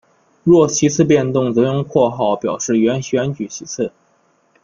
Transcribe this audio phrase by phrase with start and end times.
[0.43, 3.93] 若席次变动则用括号表示原选举席次。